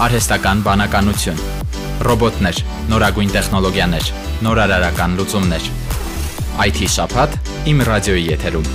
արհեստական 0.00 0.62
բանականություն, 0.64 1.40
ռոբոտներ, 2.06 2.60
նորագույն 2.88 3.32
տեխնոլոգիաներ, 3.34 4.06
նորարարական 4.46 5.16
լուծումներ։ 5.18 5.66
IT 6.64 6.80
շփաթ 6.94 7.36
իմ 7.68 7.82
ռադիոյի 7.84 8.24
եթերում։ 8.30 8.70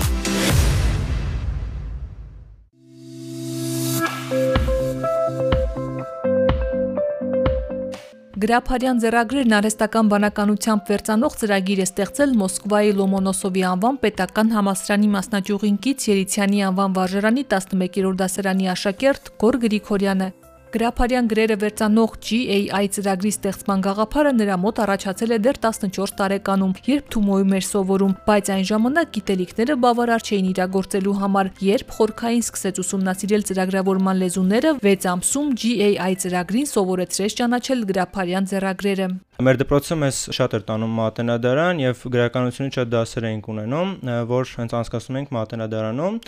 Գրափարյան 8.46 9.01
ձեռագրերն 9.01 9.57
արհեստական 9.57 10.10
բանականությամբ 10.13 10.89
վերծանող 10.94 11.42
ծրագիր 11.42 11.81
է 11.81 11.85
ստեղծել 11.89 12.37
Մոսկվայի 12.46 12.96
Լոմոնոսովի 13.01 13.67
անվան 13.73 14.01
պետական 14.05 14.55
համալսարանի 14.60 15.13
մասնաճյուղին 15.17 15.83
կից 15.89 16.09
Երիցյանի 16.13 16.66
անվան 16.70 16.98
վարժարանի 17.02 17.49
11-րդ 17.49 18.20
դասարանի 18.21 18.73
աշակերտ 18.77 19.38
Գոր 19.41 19.63
Գրիգորյանը։ 19.66 20.34
Գրափարյան 20.73 21.28
գրերը 21.32 21.55
վերցանող 21.62 22.16
GAI 22.26 22.88
ծրագրի 22.96 23.32
ստեղծման 23.36 23.84
գաղափարը 23.86 24.32
նրա 24.40 24.56
մոտ 24.64 24.82
առաջացել 24.86 25.36
է 25.36 25.38
դեռ 25.46 25.60
14 25.66 26.16
տարեկանում, 26.20 26.73
երբ 26.90 27.12
Թումոյում 27.16 27.56
էր 27.60 27.66
սովորում, 27.70 28.16
բայց 28.26 28.52
այն 28.56 28.66
ժամանակ 28.72 29.14
գիտելիքները 29.16 29.78
բավարար 29.86 30.26
չէին 30.26 30.50
իրագործելու 30.52 31.16
համար, 31.22 31.52
երբ 31.70 31.96
խորքային 32.00 32.46
սկսեց 32.46 32.82
ուսումնասիրել 32.86 33.48
ծրագրավորման 33.52 34.22
լեզուները, 34.26 34.76
6 34.90 35.09
ամսում 35.16 35.56
GAI 35.64 36.14
ծրագրին 36.26 36.70
սովորեցրեց 36.76 37.40
ճանաչել 37.40 37.88
գրափարյան 37.94 38.50
ձեռագրերը։ 38.52 39.09
Մեր 39.35 39.57
դպրոցում 39.59 40.03
ես 40.05 40.17
շատ 40.31 40.53
էր 40.55 40.62
տանում 40.63 40.91
մատենադարան 40.95 41.80
եւ 41.81 42.03
գրականությունից 42.13 42.75
շատ 42.77 42.91
դասեր 42.94 43.25
էինք 43.27 43.48
ունենում, 43.52 43.89
որ 44.30 44.52
հենց 44.61 44.75
անցկացնում 44.80 45.17
էինք 45.20 45.34
մատենադարանում 45.35 46.20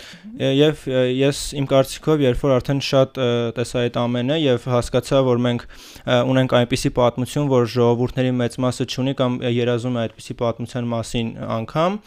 եւ 0.44 0.82
ես 1.16 1.40
իմ 1.56 1.68
կարծիքով 1.72 2.24
երբ 2.26 2.44
որ 2.44 2.52
արդեն 2.58 2.82
շատ 2.84 3.20
տեսա 3.56 3.84
այդ 3.86 3.96
ամենը 4.02 4.36
եւ 4.42 4.66
հասկացա, 4.74 5.22
որ 5.24 5.40
մենք 5.48 5.64
ունենք 6.28 6.54
այնպիսի 6.58 6.92
պատմություն, 6.98 7.48
որ 7.48 7.70
ժողովուրդների 7.78 8.34
մեծ 8.44 8.60
մասը 8.68 8.88
չունի 8.92 9.16
կամ 9.24 9.40
երազում 9.56 9.96
է 9.96 10.04
այդպիսի 10.04 10.38
պատմության 10.44 10.92
մասին 10.92 11.32
անգամ 11.56 11.98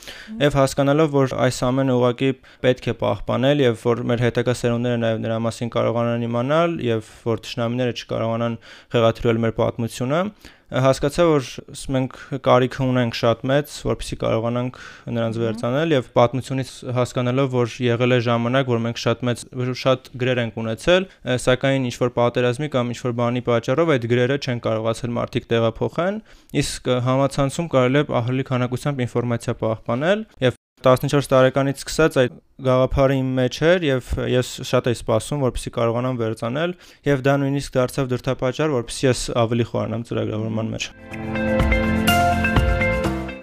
եւ 0.45 0.61
հասկանալով, 0.61 1.11
որ 1.17 1.35
այս 1.49 1.61
ամենը 1.71 1.97
ուղղակի 1.97 2.31
պետք 2.61 2.91
է 2.93 2.97
պահպանել 3.01 3.65
եւ 3.65 3.85
որ 3.89 4.05
մեր 4.11 4.25
հետագա 4.29 4.57
սերունդները 4.61 5.01
նաեւ 5.01 5.21
նրա 5.25 5.41
մասին 5.49 5.75
կարողանան 5.81 6.25
իմանալ 6.29 6.79
եւ 6.85 7.11
որ 7.25 7.45
ճշնամիները 7.47 7.95
չկարողանան 8.01 8.57
խեղաթյուրել 8.93 9.41
մեր 9.41 9.55
պատմությունը 9.61 10.23
հասկացա, 10.71 11.23
որ 11.27 11.47
մենք 11.95 12.13
կարիքը 12.47 12.85
ունենք 12.87 13.17
շատ 13.19 13.41
մեծ, 13.51 13.73
որպեսզի 13.89 14.17
կարողանանք 14.21 14.77
նրանց 15.17 15.39
վերցանել 15.41 15.95
եւ 15.95 16.07
պատմությունից 16.15 16.71
հասկանալով, 16.95 17.49
որ 17.55 17.75
եղել 17.87 18.15
է 18.15 18.19
ժամանակ, 18.27 18.71
որ 18.71 18.81
մենք 18.85 19.01
շատ 19.03 19.25
մեծ 19.27 19.43
շատ 19.81 20.09
գրեր 20.21 20.41
ենք 20.45 20.61
ունեցել, 20.63 21.09
սակայն 21.45 21.89
ինչ 21.91 21.95
որ 22.05 22.13
պատերազմի 22.21 22.71
կամ 22.77 22.95
ինչ 22.95 22.99
որ 23.03 23.17
բանի 23.19 23.43
պատճառով 23.51 23.93
այդ 23.97 24.09
գրերը 24.15 24.39
չեն 24.41 24.63
կարողացել 24.71 25.15
մարդիկ 25.19 25.51
տեղափոխեն, 25.51 26.23
իսկ 26.63 26.91
համացանցում 27.11 27.71
կարելի 27.75 28.01
է 28.01 28.07
ահռելի 28.21 28.49
քանակությամբ 28.51 29.05
ինֆորմացիա 29.09 29.59
պահպանել 29.65 30.27
եւ 30.47 30.60
14 30.85 31.29
տարեկանից 31.31 31.83
սկսած 31.83 32.17
այդ 32.21 32.39
գաղափարը 32.65 33.17
իմ 33.21 33.29
մեջ 33.37 33.59
էր 33.69 33.85
եւ 33.87 34.09
ես 34.31 34.49
շատ 34.71 34.89
էի 34.91 34.99
սպասում, 35.01 35.45
որպեսզի 35.47 35.73
կարողանամ 35.77 36.19
վերցանել 36.21 36.75
եւ 37.11 37.23
դա 37.29 37.37
նույնիսկ 37.45 37.77
դարձավ 37.77 38.11
դրդապատճառ, 38.15 38.75
որպեսզի 38.81 39.09
ես 39.11 39.23
ավելի 39.45 39.71
խորանամ 39.71 40.05
ծրագրավորման 40.11 40.75
մեջ։ 40.75 41.50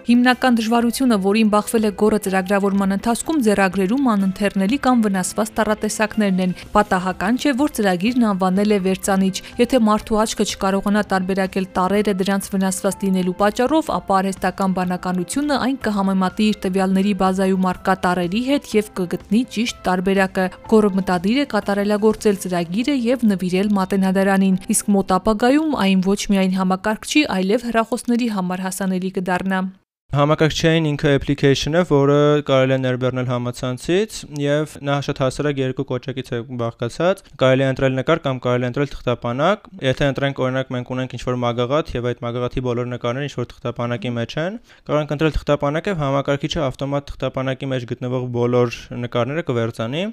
Հիմնական 0.09 0.55
դժվարությունը, 0.57 1.17
որին 1.21 1.49
բախվել 1.53 1.83
է 1.85 1.89
գորը 2.01 2.17
ծրագրավորման 2.25 2.93
ընթացքում, 2.95 3.41
ձեռագրերում 3.45 4.07
անընթեռնելի 4.09 4.77
կամ 4.85 5.01
վնասված 5.05 5.49
տառատեսակներն 5.59 6.39
են։ 6.45 6.53
Պատահական 6.73 7.35
չէ, 7.37 7.51
որ 7.59 7.73
ծրագիրն 7.77 8.23
անվանել 8.29 8.73
է 8.73 8.79
վերցանիչ։ 8.87 9.35
Եթե 9.59 9.81
մարդու 9.85 10.17
աչքը 10.23 10.47
չկարողանա 10.49 11.03
տարբերակել 11.13 11.67
տառերը 11.77 12.15
դրանց 12.23 12.49
վնասված 12.55 13.05
լինելու 13.05 13.35
պատճառով, 13.37 13.91
ապա 13.99 14.17
արհեստական 14.17 14.73
բանականությունը 14.79 15.59
այն 15.69 15.77
կհամեմատի 15.85 16.47
իր 16.49 16.57
տվյալների 16.65 17.13
բազայում 17.21 17.69
արկա 17.69 17.95
տառերի 18.09 18.41
հետ 18.49 18.71
եւ 18.79 18.89
կգտնի 18.97 19.41
ճիշտ 19.53 19.83
տարբերակը։ 19.85 20.47
Գորը 20.73 20.91
մտադիր 20.97 21.37
է 21.37 21.45
կատարելագործել 21.53 22.41
ծրագիրը 22.49 22.95
եւ 23.05 23.27
նվիրել 23.29 23.69
մատենադարանին, 23.77 24.57
իսկ 24.73 24.89
մոտ 24.97 25.13
ապագայում 25.19 25.77
այն 25.85 26.01
ոչ 26.09 26.21
միայն 26.33 26.57
համակարգչի, 26.63 27.23
այլև 27.37 27.69
հեռախոսների 27.69 28.31
համար 28.39 28.65
հասանելի 28.69 29.13
կդառնա։ 29.19 29.61
Համակարգչային 30.09 30.87
ինքը 30.89 31.11
application-ը, 31.19 31.81
որը 31.85 32.21
կարելի 32.47 32.73
է 32.73 32.77
ներբեռնել 32.81 33.27
համացանցից 33.29 34.15
եւ 34.41 34.71
նա 34.81 34.95
շատ 35.05 35.21
հասարակ 35.21 35.61
երկու 35.61 35.85
կոճակից 35.91 36.31
է 36.33 36.39
բաղկացած։ 36.61 37.21
Կարելի 37.43 37.65
է 37.65 37.67
ընտրել 37.75 37.93
նկար 37.99 38.21
կամ 38.23 38.39
կարելի 38.41 38.65
է 38.65 38.69
ընտրել 38.71 38.89
թղթապանակ։ 38.95 39.69
Եթե 39.85 40.09
ընտրենք 40.09 40.41
օրինակ 40.49 40.73
մենք 40.73 40.91
ունենք 40.97 41.15
ինչ-որ 41.19 41.39
մագաղաթ 41.45 41.93
եւ 41.93 42.09
այդ 42.09 42.23
մագաղաթի 42.25 42.65
բոլոր 42.65 42.89
նկարները 42.89 43.29
ինչ-որ 43.29 43.49
թղթապանակի 43.53 44.13
մեջ 44.17 44.35
են, 44.49 44.59
կարող 44.89 45.01
ենք 45.05 45.13
ընտրել 45.13 45.33
թղթապանակը 45.37 45.93
եւ 45.93 46.03
համակարգիչը 46.09 46.61
ավտոմատ 46.65 47.09
թղթապանակի 47.13 47.69
մեջ 47.69 47.89
գտնվող 47.93 48.29
բոլոր 48.33 48.77
նկարները 49.05 49.45
կվերցանի։ 49.45 50.03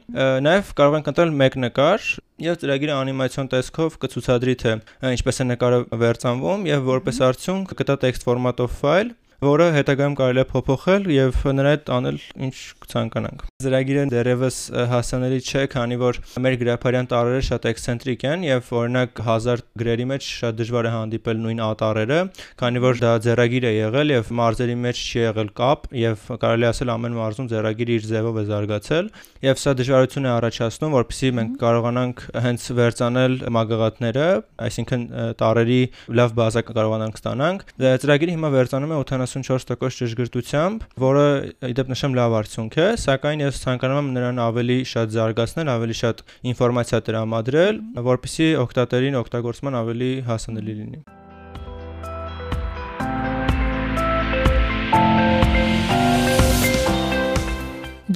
Նաեւ 0.45 0.73
կարող 0.77 1.01
ենք 1.01 1.13
ընտրել 1.17 1.37
մեկ 1.41 1.61
նկար 1.65 2.09
եւ 2.45 2.57
ծրագիրը 2.61 2.97
անիմացիոն 3.01 3.47
տեսքով 3.57 3.95
կցուցադրի 4.03 4.55
թե 4.61 4.73
ինչպես 5.17 5.41
է 5.41 5.47
նկարը 5.57 5.79
վերցանվում 6.05 6.67
եւ 6.69 6.91
որպես 6.93 7.21
արդյունք 7.31 7.73
կտա 7.81 7.97
text 8.03 8.29
format-ով 8.29 8.77
ֆայլ 8.77 9.15
որը 9.45 9.67
հետագայում 9.75 10.15
կարելի 10.17 10.41
է 10.41 10.45
փոփոխել 10.49 11.07
եւ 11.13 11.41
նրա 11.57 11.73
հետ 11.75 11.91
անել 11.97 12.19
ինչ 12.47 12.57
կցանկանանք։ 12.85 13.43
Ծրագիրը 13.65 14.05
դեռևս 14.13 14.57
հասանելի 14.93 15.41
չէ, 15.45 15.65
քանի 15.75 15.99
որ 16.01 16.21
մեր 16.47 16.57
գրափարյան 16.63 17.09
տարերը 17.11 17.43
շատ 17.47 17.69
էքսցենտրիկ 17.71 18.25
են 18.33 18.47
եւ 18.47 18.71
օրինակ 18.81 19.21
1000 19.27 19.65
գրերի 19.83 20.07
մեջ 20.13 20.29
շատ 20.37 20.59
դժվար 20.61 20.89
է 20.89 20.93
հանդիպել 20.97 21.43
նույն 21.47 21.63
ատարերը, 21.67 22.21
քանի 22.63 22.83
որ 22.87 23.01
դա 23.03 23.13
ձեռագիր 23.27 23.67
է 23.67 23.73
եղել 23.77 24.15
եւ 24.17 24.33
մարզերի 24.41 24.77
մեջ 24.87 25.03
չի 25.07 25.21
եղել 25.27 25.51
կապ 25.61 25.89
եւ 26.01 26.27
կարելի 26.47 26.69
ասել 26.71 26.93
ամեն 26.97 27.17
մարզում 27.21 27.51
ձեռագիրը 27.53 27.97
իր 27.97 28.07
ձևով 28.07 28.41
է 28.41 28.45
զարգացել 28.51 29.11
եւ 29.47 29.61
սա 29.61 29.75
դժվարություն 29.77 30.27
է 30.27 30.33
առաջացնում, 30.37 30.97
որpեսզի 30.97 31.31
մենք 31.37 31.57
կարողանանք 31.61 32.23
հենց 32.47 32.67
վերցանել 32.77 33.35
մագաղաթները, 33.57 34.27
այսինքն 34.67 35.07
տարերի 35.41 35.81
լավ 36.21 36.35
բազա 36.37 36.63
կարողանանք 36.71 37.21
ստանանք։ 37.21 37.65
Ծրագիրը 37.77 38.37
հիմա 38.37 38.51
վերցանում 38.57 38.93
է 38.97 39.01
74% 39.31 40.01
ճշգրտությամբ, 40.01 40.87
որը 41.03 41.27
իդեպ 41.73 41.93
նշեմ 41.93 42.17
լավ 42.21 42.39
արդյունք 42.41 42.79
է, 42.79 42.89
սակայն 43.07 43.45
ես 43.47 43.61
ցանկանում 43.67 44.01
եմ 44.03 44.15
նրան 44.17 44.41
ավելի 44.47 44.79
շատ 44.95 45.15
զարգացնել, 45.19 45.75
ավելի 45.77 45.99
շատ 46.05 46.25
ինֆորմացիա 46.55 47.05
տրամադրել, 47.11 47.85
որպեսզի 48.13 48.51
օգտատերին 48.67 49.21
օգտագործման 49.25 49.81
ավելի 49.83 50.11
հասանելի 50.31 50.81
լինի։ 50.81 51.07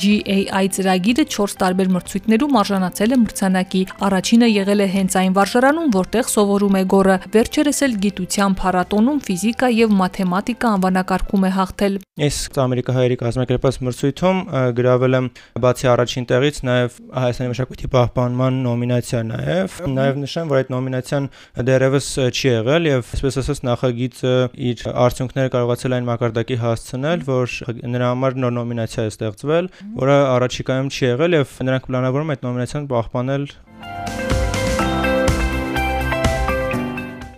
GAI 0.00 0.66
ծրագիրը 0.72 1.25
4 1.28 1.55
տարբեր 1.61 1.88
մրցույթներում 1.93 2.55
արժանացել 2.61 3.11
է 3.12 3.16
մրցանակի։ 3.21 3.81
Առաջինը 4.06 4.49
եղել 4.50 4.81
է 4.81 4.87
հենց 4.94 5.16
այն 5.21 5.34
վարժարանում, 5.37 5.91
որտեղ 5.97 6.31
սովորում 6.31 6.78
է 6.81 6.83
Գորը։ 6.94 7.16
Վերջերս 7.34 7.81
էլ 7.84 7.97
գիտության 8.05 8.56
փառատոնում 8.61 9.19
ֆիզիկա 9.27 9.69
եւ 9.77 9.93
մաթեմատիկա 10.00 10.71
անվանակարգում 10.81 11.44
է 11.44 11.50
հաղթել։ 11.61 11.99
Ես 12.21 12.38
Ամերիկահայերի 12.61 13.16
կազմակերպած 13.21 13.77
մրցույթում 13.81 14.41
գրավել 14.81 15.16
եմ 15.21 15.28
բացի 15.65 15.87
առաջին 15.91 16.27
տեղից 16.31 16.59
նաեւ 16.71 16.99
Հայաստանի 17.21 17.50
մշակույթի 17.50 17.91
պահպանման 17.94 18.59
նոմինացիա 18.65 19.21
նաեւ։ 19.31 19.78
Նաեւ 20.00 20.21
նշեմ, 20.21 20.50
որ 20.50 20.61
այդ 20.61 20.72
նոմինացիան 20.75 21.28
դեռևս 21.71 22.11
չի 22.31 22.50
եղել 22.50 22.91
եւ 22.91 23.15
այսպես 23.17 23.41
ասած 23.41 23.62
նախագիծը 23.71 24.34
իր 24.71 24.84
արդյունքները 25.06 25.53
կարողացել 25.56 25.97
այն 25.97 26.09
մակարդակի 26.11 26.61
հասցնել, 26.61 27.25
որ 27.31 27.56
նրա 27.94 28.11
համար 28.11 28.38
նոր 28.44 28.55
նոմինացիա 28.61 29.06
է 29.09 29.15
ստեղծվել 29.15 29.71
որը 29.97 30.17
առաջիկայում 30.37 30.93
չի 30.95 31.03
եղել 31.06 31.37
եւ 31.41 31.56
նրանք 31.67 31.91
պլանավորում 31.91 32.33
այդ 32.34 32.47
նոմինացիան 32.47 32.89
պահպանել 32.95 33.51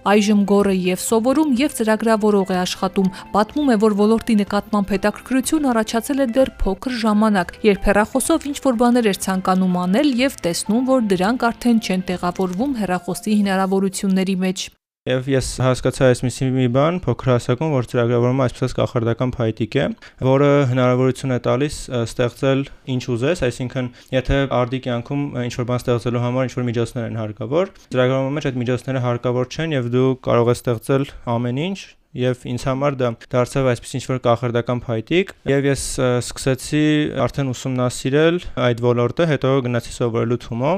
Այժմ 0.03 0.41
գորը 0.51 0.73
եւ 0.75 0.99
սովորում 0.99 1.51
եւ 1.61 1.75
ծրագրավորող 1.79 2.49
է 2.51 2.57
աշխատում։ 2.59 3.11
Պատմում 3.37 3.71
է, 3.71 3.77
որ 3.85 3.95
ոլորտի 4.01 4.37
նկատմամբ 4.41 4.91
հետաքրքրություն 4.97 5.71
առաջացել 5.73 6.25
է 6.25 6.27
դեռ 6.35 6.53
փոքր 6.65 6.99
ժամանակ, 7.05 7.55
երբ 7.71 7.89
հեռախոսով 7.93 8.51
ինչ 8.51 8.59
որ 8.67 8.83
բաներ 8.83 9.11
էր 9.15 9.23
ցանկանում 9.31 9.81
անել 9.87 10.15
եւ 10.27 10.39
տեսնում, 10.43 10.85
որ 10.91 11.09
դրանք 11.15 11.49
արդեն 11.53 11.83
չեն 11.87 12.07
տեղավորվում 12.11 12.79
հեռախոսի 12.83 13.41
հնարավորությունների 13.43 14.41
մեջ։ 14.43 14.71
Եվ 15.03 15.27
ես 15.33 15.47
հասկացա 15.59 16.09
այսպեսի 16.13 16.47
մի 16.55 16.65
բան 16.77 16.99
փոքր 17.03 17.31
հասակում, 17.33 17.73
որ 17.75 17.87
ծրագրավորումը 17.91 18.43
այսպես 18.45 18.75
կախարդական 18.79 19.33
փայտիկ 19.35 19.77
է, 19.83 19.87
որը 20.29 20.51
հնարավորություն 20.71 21.35
է 21.35 21.39
տալիս 21.43 21.79
ստեղծել 22.01 22.63
ինչ 22.95 23.01
ուզես, 23.17 23.43
այսինքն 23.49 23.89
եթե 24.15 24.39
արդի 24.63 24.81
կյանքում 24.85 25.25
ինչ 25.43 25.55
որ 25.59 25.67
բան 25.73 25.83
ստեղծելու 25.83 26.23
համար 26.27 26.47
ինչ 26.47 26.55
որ 26.55 26.69
միջոցներ 26.69 27.09
են 27.09 27.19
հարկավոր, 27.19 27.73
ծրագրավորման 27.97 28.39
մեջ 28.39 28.47
այդ 28.53 28.63
միջոցները 28.63 29.03
հարկավոր 29.09 29.51
չեն 29.51 29.75
եւ 29.75 29.91
դու 29.97 30.07
կարող 30.29 30.53
ես 30.55 30.63
ստեղծել 30.63 31.11
ամեն 31.35 31.61
ինչ 31.67 31.81
եւ 32.17 32.43
ինձ 32.53 32.65
համար 32.69 32.97
դա 33.01 33.11
դարձավ 33.33 33.69
այսպես 33.73 33.95
ինչ 33.99 34.03
որ 34.11 34.21
կախարդական 34.27 34.83
փայտիկ 34.85 35.33
եւ 35.49 35.69
ես 35.71 35.85
սկսեցի 36.23 36.83
արդեն 37.25 37.53
ուսումնասիրել 37.53 38.41
այդ 38.69 38.83
ոլորտը, 38.85 39.29
հետո 39.33 39.53
գնացի 39.67 39.95
սովորելու 39.97 40.41
Թումո։ 40.45 40.73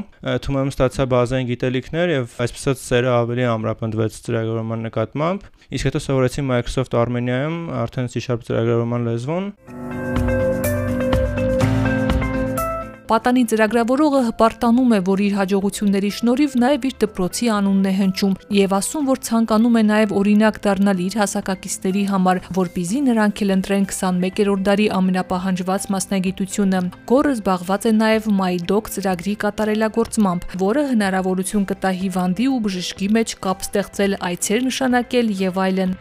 Թումոյում 0.46 0.72
ստացա 0.74 1.08
բազային 1.14 1.50
գիտելիքներ 1.50 2.14
եւ 2.14 2.36
այսպես 2.44 2.84
ծերը 2.84 3.10
ավելի 3.18 3.48
ամրապնդվեց 3.54 4.20
ծրագրավորման 4.28 4.86
նկատմամբ։ 4.90 5.48
Իսկ 5.74 5.90
հետո 5.90 6.04
սովորեցի 6.06 6.46
Microsoft 6.52 6.98
Armenia-ում 7.02 7.58
արդեն 7.82 8.12
C# 8.14 8.22
ծրագրավորման 8.22 9.10
լեզվուն։ 9.10 9.50
Պատանի 13.14 13.42
ծրագրավորողը 13.46 14.20
հպարտանում 14.26 14.92
է, 14.96 14.98
որ 15.06 15.20
իր 15.22 15.34
հաջողությունների 15.38 16.08
շնորհիվ 16.16 16.54
նաև 16.62 16.86
իր 16.88 16.94
դպրոցի 17.04 17.50
անունն 17.54 17.84
է 17.86 17.92
հնչում 17.98 18.32
եւ 18.56 18.72
ասում, 18.78 19.04
որ 19.10 19.20
ցանկանում 19.28 19.76
է 19.78 19.82
նաև 19.90 20.14
օրինակ 20.18 20.58
դառնալ 20.64 21.02
իր 21.04 21.16
հասակակիցների 21.20 22.02
համար, 22.10 22.40
որpիզի 22.58 23.02
նրանք 23.10 23.42
էլ 23.44 23.54
ընտրեն 23.54 23.86
21-րդ 23.92 24.64
դարի 24.66 24.88
ամենապահանջված 24.98 25.86
մասնագիտությունը։ 25.94 26.80
Գորը 27.14 27.36
զբաղված 27.38 27.86
է 27.86 27.92
նաև 28.02 28.28
MyDoc 28.40 28.90
ծրագրի 28.98 29.36
կատարելագործմամբ, 29.46 30.48
որը 30.64 30.84
հնարավորություն 30.90 31.68
կտա 31.70 31.94
հիվանդի 32.02 32.50
ու 32.50 32.58
բժշկի 32.66 33.12
մեջ 33.20 33.38
կապ 33.46 33.68
ստեղծել, 33.68 34.18
այցեր 34.34 34.68
նշանակել 34.72 35.32
եւ 35.44 35.62
այլն։ 35.68 35.96